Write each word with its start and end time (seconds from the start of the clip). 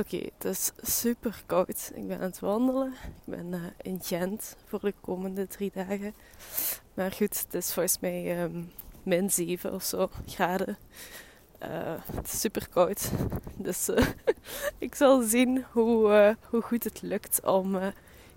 Oké, 0.00 0.16
het 0.16 0.44
is 0.44 0.72
super 0.82 1.42
koud. 1.46 1.92
Ik 1.94 2.06
ben 2.06 2.16
aan 2.16 2.22
het 2.22 2.38
wandelen. 2.38 2.92
Ik 2.92 3.24
ben 3.24 3.52
uh, 3.52 3.64
in 3.82 3.98
Gent 4.02 4.56
voor 4.64 4.80
de 4.80 4.94
komende 5.00 5.46
drie 5.46 5.70
dagen. 5.74 6.14
Maar 6.94 7.12
goed, 7.12 7.42
het 7.42 7.54
is 7.54 7.72
volgens 7.72 7.98
mij 8.00 8.42
um, 8.42 8.70
min 9.02 9.30
7 9.30 9.74
of 9.74 9.82
zo 9.82 10.08
graden. 10.26 10.78
Uh, 11.62 11.94
het 12.12 12.26
is 12.26 12.40
super 12.40 12.68
koud. 12.68 13.10
Dus 13.56 13.88
uh, 13.88 14.06
ik 14.78 14.94
zal 14.94 15.22
zien 15.22 15.64
hoe, 15.72 16.36
hoe 16.50 16.62
goed 16.62 16.84
het 16.84 17.02
lukt 17.02 17.44
om 17.44 17.78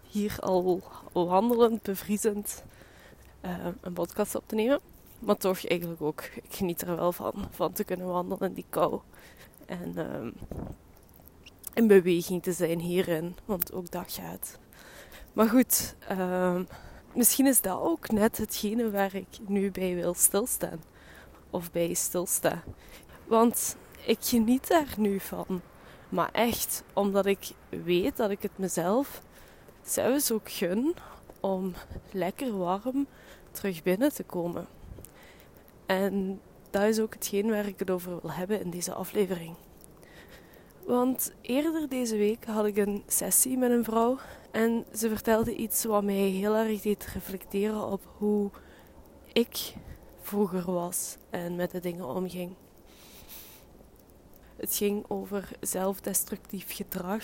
hier 0.09 0.37
al 0.39 0.81
wandelend, 1.13 1.81
bevriezend 1.81 2.63
een 3.81 3.93
podcast 3.93 4.35
op 4.35 4.43
te 4.47 4.55
nemen. 4.55 4.79
Maar 5.19 5.37
toch 5.37 5.67
eigenlijk 5.67 6.01
ook, 6.01 6.21
ik 6.21 6.53
geniet 6.53 6.81
er 6.81 6.95
wel 6.95 7.11
van, 7.11 7.33
van 7.51 7.71
te 7.71 7.83
kunnen 7.83 8.07
wandelen 8.07 8.49
in 8.49 8.53
die 8.53 8.65
kou. 8.69 8.99
En 9.65 9.97
um, 10.15 10.33
in 11.73 11.87
beweging 11.87 12.43
te 12.43 12.51
zijn 12.51 12.79
hierin, 12.79 13.35
want 13.45 13.73
ook 13.73 13.91
dat 13.91 14.11
gaat. 14.11 14.59
Maar 15.33 15.49
goed, 15.49 15.95
uh, 16.11 16.59
misschien 17.13 17.47
is 17.47 17.61
dat 17.61 17.79
ook 17.79 18.11
net 18.11 18.37
hetgene 18.37 18.91
waar 18.91 19.15
ik 19.15 19.27
nu 19.47 19.71
bij 19.71 19.95
wil 19.95 20.13
stilstaan. 20.13 20.83
Of 21.49 21.71
bij 21.71 21.93
stilsta. 21.93 22.63
Want 23.25 23.75
ik 24.05 24.17
geniet 24.21 24.67
daar 24.67 24.93
nu 24.97 25.19
van. 25.19 25.61
Maar 26.09 26.29
echt, 26.31 26.83
omdat 26.93 27.25
ik 27.25 27.51
weet 27.69 28.17
dat 28.17 28.29
ik 28.29 28.41
het 28.41 28.57
mezelf 28.57 29.21
zelfs 29.83 30.31
ook 30.31 30.51
gun 30.51 30.95
om 31.39 31.73
lekker 32.11 32.57
warm 32.57 33.07
terug 33.51 33.83
binnen 33.83 34.13
te 34.13 34.23
komen. 34.23 34.67
En 35.85 36.41
dat 36.69 36.83
is 36.83 36.99
ook 36.99 37.13
hetgeen 37.13 37.49
waar 37.49 37.65
ik 37.65 37.79
het 37.79 37.89
over 37.89 38.21
wil 38.21 38.31
hebben 38.31 38.61
in 38.61 38.69
deze 38.69 38.93
aflevering. 38.93 39.55
Want 40.85 41.33
eerder 41.41 41.89
deze 41.89 42.17
week 42.17 42.45
had 42.45 42.65
ik 42.65 42.77
een 42.77 43.03
sessie 43.07 43.57
met 43.57 43.71
een 43.71 43.83
vrouw 43.83 44.17
en 44.51 44.85
ze 44.93 45.09
vertelde 45.09 45.55
iets 45.55 45.83
wat 45.83 46.03
mij 46.03 46.15
heel 46.15 46.55
erg 46.55 46.81
deed 46.81 47.05
reflecteren 47.13 47.85
op 47.85 48.01
hoe 48.17 48.49
ik 49.33 49.73
vroeger 50.21 50.71
was 50.71 51.17
en 51.29 51.55
met 51.55 51.71
de 51.71 51.79
dingen 51.79 52.05
omging. 52.05 52.53
Het 54.55 54.75
ging 54.75 55.05
over 55.07 55.49
zelfdestructief 55.59 56.75
gedrag. 56.75 57.23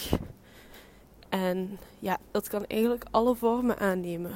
En 1.30 1.80
ja, 2.00 2.18
dat 2.32 2.48
kan 2.48 2.66
eigenlijk 2.66 3.06
alle 3.12 3.36
vormen 3.36 3.78
aannemen. 3.80 4.32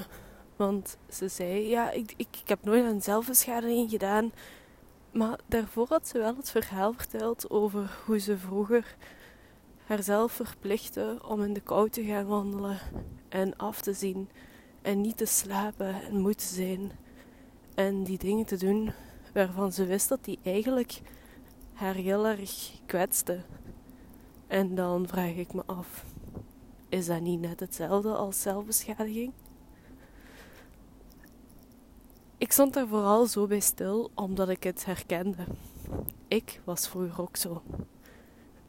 Want 0.55 0.97
ze 1.09 1.27
zei, 1.27 1.67
ja, 1.67 1.91
ik, 1.91 2.13
ik, 2.17 2.27
ik 2.41 2.47
heb 2.47 2.63
nooit 2.63 2.85
een 2.85 3.01
zelfbeschadiging 3.01 3.89
gedaan. 3.89 4.31
Maar 5.11 5.39
daarvoor 5.45 5.85
had 5.89 6.07
ze 6.07 6.17
wel 6.17 6.35
het 6.35 6.51
verhaal 6.51 6.93
verteld 6.93 7.49
over 7.49 7.97
hoe 8.05 8.19
ze 8.19 8.37
vroeger 8.37 8.95
haarzelf 9.91 10.31
verplichtte 10.31 11.19
om 11.27 11.43
in 11.43 11.53
de 11.53 11.59
kou 11.59 11.89
te 11.89 12.03
gaan 12.03 12.25
wandelen 12.25 12.79
en 13.29 13.57
af 13.57 13.81
te 13.81 13.93
zien 13.93 14.29
en 14.81 15.01
niet 15.01 15.17
te 15.17 15.25
slapen 15.25 16.03
en 16.03 16.19
moe 16.19 16.35
te 16.35 16.45
zijn 16.45 16.91
en 17.75 18.03
die 18.03 18.17
dingen 18.17 18.45
te 18.45 18.57
doen 18.57 18.91
waarvan 19.33 19.71
ze 19.71 19.85
wist 19.85 20.09
dat 20.09 20.23
die 20.23 20.39
eigenlijk 20.43 21.01
haar 21.73 21.93
heel 21.93 22.27
erg 22.27 22.71
kwetste. 22.85 23.41
En 24.47 24.75
dan 24.75 25.07
vraag 25.07 25.35
ik 25.35 25.53
me 25.53 25.63
af: 25.65 26.05
is 26.89 27.05
dat 27.05 27.21
niet 27.21 27.39
net 27.39 27.59
hetzelfde 27.59 28.15
als 28.15 28.41
zelfbeschadiging? 28.41 29.33
Ik 32.37 32.51
stond 32.51 32.73
daar 32.73 32.87
vooral 32.87 33.25
zo 33.25 33.47
bij 33.47 33.59
stil 33.59 34.11
omdat 34.13 34.49
ik 34.49 34.63
het 34.63 34.85
herkende. 34.85 35.45
Ik 36.27 36.61
was 36.63 36.87
vroeger 36.87 37.21
ook 37.21 37.37
zo. 37.37 37.61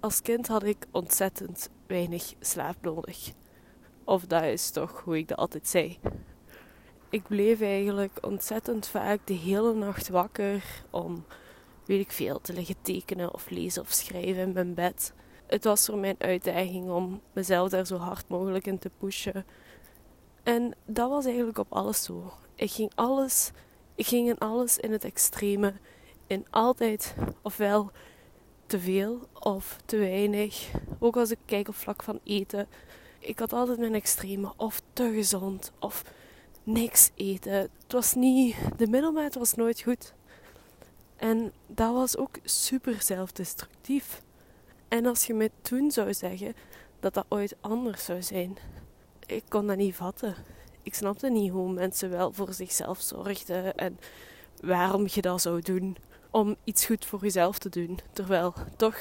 Als 0.02 0.22
kind 0.22 0.46
had 0.48 0.64
ik 0.64 0.86
ontzettend 0.90 1.70
weinig 1.86 2.34
slaap 2.40 2.76
nodig. 2.80 3.32
Of 4.04 4.24
dat 4.24 4.42
is 4.42 4.70
toch 4.70 5.00
hoe 5.04 5.16
ik 5.16 5.28
dat 5.28 5.38
altijd 5.38 5.68
zei. 5.68 5.98
Ik 7.10 7.22
bleef 7.22 7.60
eigenlijk 7.60 8.18
ontzettend 8.20 8.86
vaak 8.86 9.26
de 9.26 9.34
hele 9.34 9.74
nacht 9.74 10.08
wakker 10.08 10.84
om, 10.90 11.24
weet 11.84 12.00
ik 12.00 12.12
veel, 12.12 12.40
te 12.40 12.52
liggen 12.52 12.76
tekenen 12.80 13.34
of 13.34 13.50
lezen 13.50 13.82
of 13.82 13.92
schrijven 13.92 14.42
in 14.42 14.52
mijn 14.52 14.74
bed. 14.74 15.12
Het 15.46 15.64
was 15.64 15.86
voor 15.86 15.98
mij 15.98 16.10
een 16.10 16.26
uitdaging 16.28 16.90
om 16.90 17.20
mezelf 17.32 17.68
daar 17.68 17.86
zo 17.86 17.96
hard 17.96 18.28
mogelijk 18.28 18.66
in 18.66 18.78
te 18.78 18.90
pushen. 18.98 19.44
En 20.42 20.74
dat 20.86 21.10
was 21.10 21.24
eigenlijk 21.24 21.58
op 21.58 21.72
alles 21.72 22.02
zo. 22.02 22.32
Ik 22.54 22.70
ging 22.70 22.92
alles, 22.94 23.50
ik 23.94 24.06
ging 24.06 24.28
in 24.28 24.38
alles 24.38 24.78
in 24.78 24.92
het 24.92 25.04
extreme. 25.04 25.72
In 26.26 26.46
altijd 26.50 27.14
ofwel 27.42 27.90
te 28.72 28.80
veel 28.80 29.20
of 29.32 29.78
te 29.84 29.96
weinig. 29.96 30.70
Ook 30.98 31.16
als 31.16 31.30
ik 31.30 31.38
kijk 31.44 31.68
op 31.68 31.74
vlak 31.74 32.02
van 32.02 32.20
eten. 32.24 32.66
Ik 33.18 33.38
had 33.38 33.52
altijd 33.52 33.78
mijn 33.78 33.94
extreme. 33.94 34.52
Of 34.56 34.82
te 34.92 35.12
gezond. 35.14 35.72
Of 35.78 36.04
niks 36.62 37.10
eten. 37.14 37.52
Het 37.52 37.70
was 37.88 38.14
niet... 38.14 38.56
De 38.76 38.86
middelmaat 38.86 39.34
was 39.34 39.54
nooit 39.54 39.80
goed. 39.80 40.12
En 41.16 41.52
dat 41.66 41.92
was 41.94 42.16
ook 42.16 42.38
super 42.44 43.02
zelfdestructief. 43.02 44.22
En 44.88 45.06
als 45.06 45.26
je 45.26 45.34
me 45.34 45.50
toen 45.62 45.90
zou 45.90 46.14
zeggen 46.14 46.54
dat 47.00 47.14
dat 47.14 47.26
ooit 47.28 47.56
anders 47.60 48.04
zou 48.04 48.22
zijn, 48.22 48.56
ik 49.26 49.42
kon 49.48 49.66
dat 49.66 49.76
niet 49.76 49.94
vatten. 49.94 50.34
Ik 50.82 50.94
snapte 50.94 51.30
niet 51.30 51.50
hoe 51.50 51.72
mensen 51.72 52.10
wel 52.10 52.32
voor 52.32 52.52
zichzelf 52.52 53.00
zorgden 53.00 53.74
en 53.74 53.98
waarom 54.60 55.06
je 55.10 55.22
dat 55.22 55.40
zou 55.42 55.60
doen 55.60 55.96
om 56.32 56.56
iets 56.64 56.86
goed 56.86 57.04
voor 57.04 57.20
jezelf 57.20 57.58
te 57.58 57.68
doen. 57.68 57.98
Terwijl 58.12 58.54
toch 58.76 58.96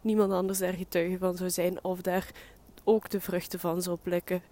niemand 0.00 0.32
anders 0.32 0.58
daar 0.58 0.72
getuige 0.72 1.18
van 1.18 1.36
zou 1.36 1.50
zijn 1.50 1.84
of 1.84 2.00
daar 2.00 2.30
ook 2.84 3.10
de 3.10 3.20
vruchten 3.20 3.60
van 3.60 3.82
zou 3.82 3.98
plukken. 4.02 4.42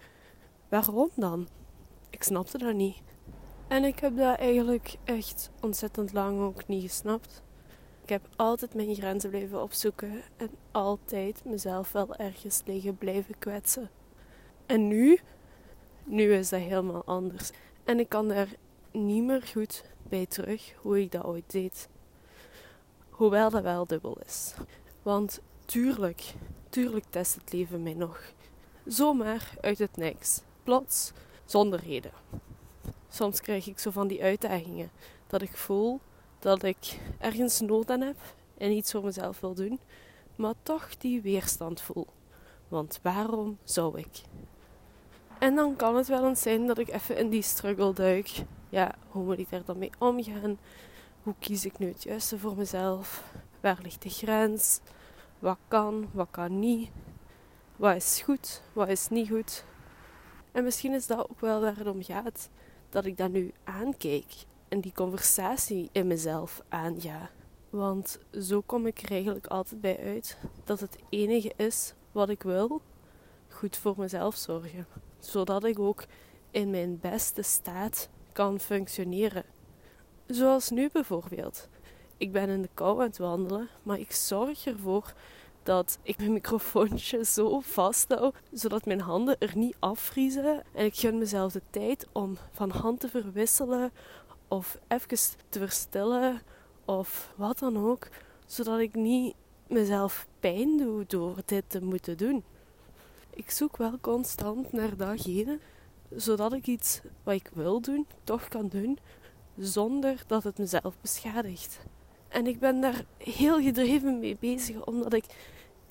Waarom 0.69 1.09
dan? 1.15 1.47
Ik 2.09 2.23
snapte 2.23 2.57
dat 2.57 2.73
niet. 2.73 3.01
En 3.67 3.83
ik 3.83 3.99
heb 3.99 4.17
dat 4.17 4.37
eigenlijk 4.37 4.95
echt 5.03 5.51
ontzettend 5.61 6.13
lang 6.13 6.39
ook 6.39 6.67
niet 6.67 6.81
gesnapt. 6.81 7.43
Ik 8.03 8.09
heb 8.09 8.27
altijd 8.35 8.73
mijn 8.73 8.95
grenzen 8.95 9.29
blijven 9.29 9.61
opzoeken 9.61 10.21
en 10.37 10.49
altijd 10.71 11.41
mezelf 11.45 11.91
wel 11.91 12.15
ergens 12.15 12.61
liggen 12.65 12.97
blijven 12.97 13.39
kwetsen. 13.39 13.89
En 14.65 14.87
nu, 14.87 15.19
nu 16.03 16.33
is 16.33 16.49
dat 16.49 16.59
helemaal 16.59 17.05
anders. 17.05 17.51
En 17.83 17.99
ik 17.99 18.09
kan 18.09 18.27
daar 18.27 18.47
niet 18.91 19.23
meer 19.23 19.41
goed 19.41 19.83
bij 20.09 20.25
terug 20.25 20.73
hoe 20.81 21.01
ik 21.01 21.11
dat 21.11 21.23
ooit 21.23 21.51
deed. 21.51 21.89
Hoewel 23.15 23.49
dat 23.49 23.63
wel 23.63 23.85
dubbel 23.85 24.17
is. 24.25 24.53
Want 25.01 25.41
tuurlijk, 25.65 26.33
tuurlijk 26.69 27.05
test 27.09 27.35
het 27.35 27.53
leven 27.53 27.83
mij 27.83 27.93
nog. 27.93 28.19
Zomaar 28.85 29.51
uit 29.61 29.79
het 29.79 29.97
niks. 29.97 30.41
Plots, 30.63 31.11
zonder 31.45 31.79
reden. 31.79 32.11
Soms 33.09 33.41
krijg 33.41 33.67
ik 33.67 33.79
zo 33.79 33.91
van 33.91 34.07
die 34.07 34.23
uitdagingen. 34.23 34.91
Dat 35.27 35.41
ik 35.41 35.57
voel 35.57 35.99
dat 36.39 36.63
ik 36.63 36.99
ergens 37.19 37.59
nood 37.59 37.89
aan 37.89 38.01
heb 38.01 38.17
en 38.57 38.71
iets 38.71 38.91
voor 38.91 39.03
mezelf 39.03 39.39
wil 39.39 39.53
doen. 39.53 39.79
Maar 40.35 40.53
toch 40.63 40.97
die 40.97 41.21
weerstand 41.21 41.81
voel. 41.81 42.07
Want 42.67 42.99
waarom 43.01 43.57
zou 43.63 43.99
ik? 43.99 44.21
En 45.39 45.55
dan 45.55 45.75
kan 45.75 45.95
het 45.95 46.07
wel 46.07 46.27
eens 46.27 46.41
zijn 46.41 46.67
dat 46.67 46.77
ik 46.77 46.89
even 46.89 47.17
in 47.17 47.29
die 47.29 47.41
struggle 47.41 47.93
duik. 47.93 48.31
Ja, 48.69 48.95
hoe 49.09 49.23
moet 49.23 49.39
ik 49.39 49.49
daar 49.49 49.65
dan 49.65 49.77
mee 49.77 49.91
omgaan? 49.99 50.57
Hoe 51.25 51.35
kies 51.39 51.65
ik 51.65 51.77
nu 51.77 51.87
het 51.87 52.03
juiste 52.03 52.39
voor 52.39 52.55
mezelf? 52.55 53.23
Waar 53.59 53.79
ligt 53.81 54.01
de 54.01 54.09
grens? 54.09 54.79
Wat 55.39 55.57
kan, 55.67 56.09
wat 56.11 56.27
kan 56.31 56.59
niet? 56.59 56.89
Wat 57.75 57.95
is 57.95 58.21
goed, 58.21 58.61
wat 58.73 58.89
is 58.89 59.07
niet 59.09 59.29
goed? 59.29 59.65
En 60.51 60.63
misschien 60.63 60.93
is 60.93 61.07
dat 61.07 61.29
ook 61.29 61.39
wel 61.39 61.61
waar 61.61 61.77
het 61.77 61.87
om 61.87 62.03
gaat. 62.03 62.49
Dat 62.89 63.05
ik 63.05 63.17
dat 63.17 63.31
nu 63.31 63.53
aankijk 63.63 64.33
en 64.67 64.79
die 64.79 64.91
conversatie 64.91 65.89
in 65.91 66.07
mezelf 66.07 66.61
aanga. 66.69 67.29
Want 67.69 68.19
zo 68.39 68.61
kom 68.61 68.87
ik 68.87 68.99
er 69.01 69.11
eigenlijk 69.11 69.47
altijd 69.47 69.81
bij 69.81 69.99
uit 69.99 70.37
dat 70.63 70.79
het 70.79 70.97
enige 71.09 71.53
is 71.55 71.93
wat 72.11 72.29
ik 72.29 72.43
wil, 72.43 72.81
goed 73.49 73.77
voor 73.77 73.95
mezelf 73.97 74.35
zorgen. 74.35 74.87
Zodat 75.19 75.63
ik 75.63 75.79
ook 75.79 76.05
in 76.51 76.69
mijn 76.69 76.99
beste 76.99 77.41
staat 77.41 78.09
kan 78.31 78.59
functioneren. 78.59 79.54
Zoals 80.27 80.69
nu 80.69 80.89
bijvoorbeeld. 80.93 81.67
Ik 82.17 82.31
ben 82.31 82.49
in 82.49 82.61
de 82.61 82.69
kou 82.73 82.99
aan 82.99 83.07
het 83.07 83.17
wandelen, 83.17 83.69
maar 83.83 83.99
ik 83.99 84.11
zorg 84.11 84.65
ervoor 84.65 85.13
dat 85.63 85.97
ik 86.01 86.17
mijn 86.17 86.33
microfoontje 86.33 87.25
zo 87.25 87.59
vasthoud, 87.59 88.35
zodat 88.51 88.85
mijn 88.85 89.01
handen 89.01 89.35
er 89.39 89.57
niet 89.57 89.75
afvriezen. 89.79 90.63
En 90.73 90.85
ik 90.85 90.95
gun 90.95 91.17
mezelf 91.17 91.51
de 91.51 91.61
tijd 91.69 92.07
om 92.11 92.37
van 92.51 92.69
hand 92.69 92.99
te 92.99 93.09
verwisselen 93.09 93.91
of 94.47 94.77
even 94.87 95.17
te 95.49 95.59
verstillen 95.59 96.41
of 96.85 97.33
wat 97.35 97.59
dan 97.59 97.77
ook, 97.77 98.07
zodat 98.45 98.79
ik 98.79 98.95
niet 98.95 99.35
mezelf 99.67 100.27
pijn 100.39 100.77
doe 100.77 101.03
door 101.07 101.35
dit 101.45 101.63
te 101.67 101.81
moeten 101.81 102.17
doen. 102.17 102.43
Ik 103.29 103.51
zoek 103.51 103.77
wel 103.77 103.97
constant 104.01 104.71
naar 104.71 104.97
datgene, 104.97 105.59
zodat 106.15 106.53
ik 106.53 106.67
iets 106.67 107.01
wat 107.23 107.33
ik 107.33 107.49
wil 107.53 107.81
doen, 107.81 108.07
toch 108.23 108.47
kan 108.47 108.67
doen, 108.67 108.99
zonder 109.57 110.23
dat 110.27 110.43
het 110.43 110.57
mezelf 110.57 110.95
beschadigt. 111.01 111.79
En 112.27 112.47
ik 112.47 112.59
ben 112.59 112.81
daar 112.81 113.05
heel 113.17 113.61
gedreven 113.61 114.19
mee 114.19 114.37
bezig, 114.39 114.85
omdat 114.85 115.13
ik 115.13 115.25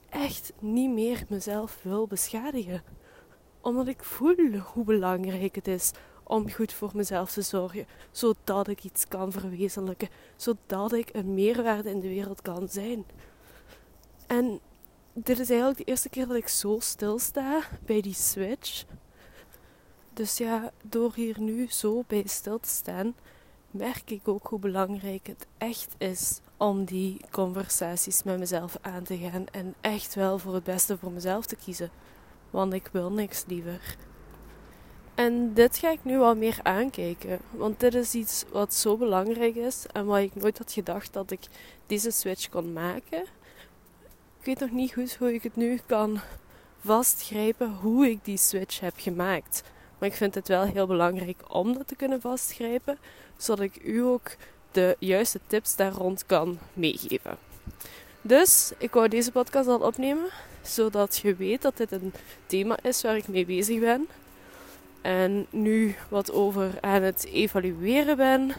echt 0.08 0.52
niet 0.58 0.90
meer 0.90 1.24
mezelf 1.28 1.78
wil 1.82 2.06
beschadigen. 2.06 2.82
Omdat 3.60 3.86
ik 3.86 4.04
voel 4.04 4.56
hoe 4.74 4.84
belangrijk 4.84 5.54
het 5.54 5.68
is 5.68 5.92
om 6.22 6.50
goed 6.50 6.72
voor 6.72 6.90
mezelf 6.94 7.32
te 7.32 7.42
zorgen, 7.42 7.86
zodat 8.10 8.68
ik 8.68 8.84
iets 8.84 9.08
kan 9.08 9.32
verwezenlijken, 9.32 10.08
zodat 10.36 10.92
ik 10.92 11.08
een 11.12 11.34
meerwaarde 11.34 11.90
in 11.90 12.00
de 12.00 12.08
wereld 12.08 12.42
kan 12.42 12.68
zijn. 12.68 13.04
En 14.26 14.60
dit 15.12 15.38
is 15.38 15.48
eigenlijk 15.48 15.78
de 15.78 15.84
eerste 15.84 16.08
keer 16.08 16.26
dat 16.26 16.36
ik 16.36 16.48
zo 16.48 16.78
stilsta 16.80 17.60
bij 17.84 18.00
die 18.00 18.14
switch. 18.14 18.84
Dus 20.12 20.38
ja, 20.38 20.72
door 20.82 21.12
hier 21.14 21.40
nu 21.40 21.66
zo 21.70 22.04
bij 22.06 22.22
stil 22.26 22.60
te 22.60 22.68
staan, 22.68 23.14
merk 23.74 24.10
ik 24.10 24.28
ook 24.28 24.46
hoe 24.46 24.58
belangrijk 24.58 25.26
het 25.26 25.46
echt 25.58 25.94
is 25.98 26.40
om 26.56 26.84
die 26.84 27.20
conversaties 27.30 28.22
met 28.22 28.38
mezelf 28.38 28.78
aan 28.80 29.02
te 29.02 29.16
gaan 29.16 29.46
en 29.52 29.74
echt 29.80 30.14
wel 30.14 30.38
voor 30.38 30.54
het 30.54 30.64
beste 30.64 30.98
voor 30.98 31.10
mezelf 31.10 31.46
te 31.46 31.56
kiezen. 31.56 31.90
Want 32.50 32.72
ik 32.72 32.88
wil 32.92 33.12
niks 33.12 33.44
liever. 33.46 33.96
En 35.14 35.54
dit 35.54 35.78
ga 35.78 35.90
ik 35.90 36.04
nu 36.04 36.18
wel 36.18 36.36
meer 36.36 36.58
aankijken, 36.62 37.38
want 37.50 37.80
dit 37.80 37.94
is 37.94 38.14
iets 38.14 38.44
wat 38.52 38.74
zo 38.74 38.96
belangrijk 38.96 39.54
is 39.54 39.86
en 39.92 40.06
wat 40.06 40.18
ik 40.18 40.34
nooit 40.34 40.58
had 40.58 40.72
gedacht 40.72 41.12
dat 41.12 41.30
ik 41.30 41.40
deze 41.86 42.10
switch 42.10 42.48
kon 42.48 42.72
maken. 42.72 43.22
Ik 44.38 44.44
weet 44.44 44.60
nog 44.60 44.70
niet 44.70 44.92
goed 44.92 45.16
hoe 45.16 45.34
ik 45.34 45.42
het 45.42 45.56
nu 45.56 45.80
kan 45.86 46.20
vastgrijpen 46.78 47.70
hoe 47.70 48.10
ik 48.10 48.24
die 48.24 48.36
switch 48.36 48.80
heb 48.80 48.94
gemaakt. 48.96 49.62
Maar 50.04 50.12
ik 50.12 50.18
vind 50.18 50.34
het 50.34 50.48
wel 50.48 50.62
heel 50.62 50.86
belangrijk 50.86 51.42
om 51.48 51.72
dat 51.72 51.88
te 51.88 51.96
kunnen 51.96 52.20
vastgrijpen, 52.20 52.98
zodat 53.36 53.64
ik 53.64 53.84
u 53.84 54.04
ook 54.04 54.36
de 54.72 54.96
juiste 54.98 55.40
tips 55.46 55.76
daar 55.76 55.92
rond 55.92 56.26
kan 56.26 56.58
meegeven. 56.72 57.36
Dus 58.22 58.72
ik 58.78 58.92
wou 58.92 59.08
deze 59.08 59.32
podcast 59.32 59.68
al 59.68 59.78
opnemen, 59.78 60.28
zodat 60.62 61.16
je 61.16 61.34
weet 61.34 61.62
dat 61.62 61.76
dit 61.76 61.92
een 61.92 62.12
thema 62.46 62.78
is 62.82 63.02
waar 63.02 63.16
ik 63.16 63.28
mee 63.28 63.46
bezig 63.46 63.80
ben. 63.80 64.08
En 65.00 65.46
nu 65.50 65.94
wat 66.08 66.32
over 66.32 66.70
aan 66.80 67.02
het 67.02 67.26
evalueren 67.26 68.16
ben. 68.16 68.52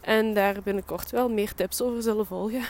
En 0.00 0.34
daar 0.34 0.62
binnenkort 0.62 1.10
wel 1.10 1.28
meer 1.28 1.54
tips 1.54 1.80
over 1.80 2.02
zullen 2.02 2.26
volgen. 2.26 2.64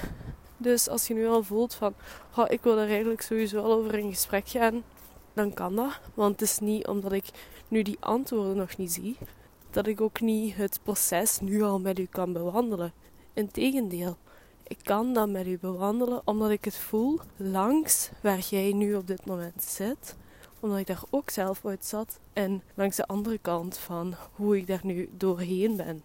Dus 0.57 0.89
als 0.89 1.07
je 1.07 1.15
nu 1.15 1.27
al 1.27 1.43
voelt 1.43 1.75
van, 1.75 1.95
oh, 2.37 2.45
ik 2.49 2.63
wil 2.63 2.79
er 2.79 2.89
eigenlijk 2.89 3.21
sowieso 3.21 3.63
al 3.63 3.73
over 3.73 3.95
in 3.95 4.11
gesprek 4.11 4.49
gaan, 4.49 4.83
dan 5.33 5.55
kan 5.55 5.77
dat. 5.77 6.01
Want 6.15 6.41
het 6.41 6.51
is 6.51 6.59
niet 6.59 6.87
omdat 6.87 7.13
ik 7.13 7.25
nu 7.69 7.83
die 7.83 7.97
antwoorden 8.01 8.57
nog 8.57 8.77
niet 8.77 8.93
zie, 8.93 9.17
dat 9.71 9.87
ik 9.87 10.01
ook 10.01 10.21
niet 10.21 10.57
het 10.57 10.81
proces 10.83 11.41
nu 11.41 11.63
al 11.63 11.81
met 11.81 11.99
u 11.99 12.05
kan 12.05 12.33
bewandelen. 12.33 12.93
Integendeel, 13.33 14.17
ik 14.69 14.79
kan 14.83 15.13
dat 15.13 15.29
met 15.29 15.47
u 15.47 15.59
bewandelen 15.59 16.21
omdat 16.25 16.51
ik 16.51 16.65
het 16.65 16.77
voel 16.77 17.21
langs 17.37 18.11
waar 18.23 18.39
jij 18.39 18.73
nu 18.73 18.95
op 18.95 19.07
dit 19.07 19.27
moment 19.27 19.63
zit. 19.63 20.17
Omdat 20.61 20.79
ik 20.79 20.87
daar 20.87 21.03
ook 21.11 21.31
zelf 21.31 21.67
uit 21.67 21.85
zat 21.85 22.19
en 22.33 22.63
langs 22.75 22.97
de 22.97 23.07
andere 23.07 23.39
kant 23.39 23.79
van 23.79 24.15
hoe 24.33 24.57
ik 24.57 24.67
daar 24.67 24.81
nu 24.83 25.09
doorheen 25.13 25.77
ben. 25.77 26.03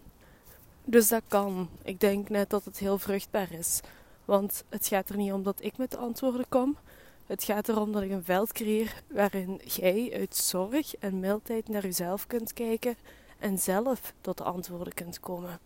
Dus 0.84 1.08
dat 1.08 1.22
kan. 1.28 1.68
Ik 1.82 2.00
denk 2.00 2.28
net 2.28 2.50
dat 2.50 2.64
het 2.64 2.78
heel 2.78 2.98
vruchtbaar 2.98 3.52
is. 3.52 3.80
Want 4.24 4.64
het 4.68 4.86
gaat 4.86 5.08
er 5.08 5.16
niet 5.16 5.32
om 5.32 5.42
dat 5.42 5.62
ik 5.62 5.76
met 5.76 5.90
de 5.90 5.96
antwoorden 5.96 6.48
kom. 6.48 6.76
Het 7.26 7.44
gaat 7.44 7.68
erom 7.68 7.92
dat 7.92 8.02
ik 8.02 8.10
een 8.10 8.24
veld 8.24 8.52
creëer 8.52 9.02
waarin 9.08 9.60
jij 9.64 10.10
uit 10.18 10.36
zorg 10.36 10.96
en 10.96 11.20
mildheid 11.20 11.68
naar 11.68 11.82
jezelf 11.82 12.26
kunt 12.26 12.52
kijken 12.52 12.96
en 13.38 13.58
zelf 13.58 14.14
tot 14.20 14.38
de 14.38 14.44
antwoorden 14.44 14.94
kunt 14.94 15.20
komen. 15.20 15.58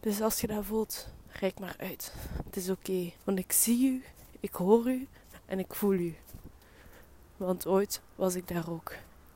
Dus 0.00 0.20
als 0.20 0.40
je 0.40 0.46
dat 0.46 0.64
voelt, 0.64 1.08
reik 1.28 1.58
maar 1.58 1.74
uit. 1.78 2.14
Het 2.44 2.56
is 2.56 2.70
oké, 2.70 3.12
want 3.24 3.38
ik 3.38 3.52
zie 3.52 3.88
u, 3.88 4.04
ik 4.40 4.54
hoor 4.54 4.86
u 4.90 5.08
en 5.46 5.58
ik 5.58 5.74
voel 5.74 5.92
u. 5.92 6.14
Want 7.36 7.66
ooit 7.66 8.00
was 8.14 8.34
ik 8.34 8.48
daar 8.48 8.70
ook. 8.70 8.92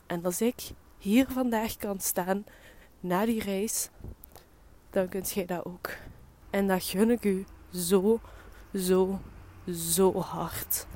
En 0.06 0.24
als 0.24 0.40
ik 0.40 0.70
hier 0.98 1.26
vandaag 1.28 1.76
kan 1.76 2.00
staan 2.00 2.44
na 3.00 3.24
die 3.24 3.42
reis, 3.42 3.88
dan 4.90 5.08
kunt 5.08 5.30
jij 5.30 5.46
dat 5.46 5.64
ook. 5.64 5.90
En 6.50 6.66
dat 6.66 6.82
gun 6.82 7.10
ik 7.10 7.24
u 7.24 7.44
zo, 7.72 8.20
zo, 8.74 9.20
zo 9.72 10.20
hard. 10.20 10.86